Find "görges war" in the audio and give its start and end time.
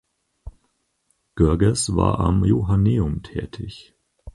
1.35-2.19